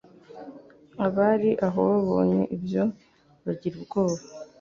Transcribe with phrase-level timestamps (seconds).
[1.05, 2.83] Abari aho babonye ibyo
[3.43, 4.21] bagira ubwoba.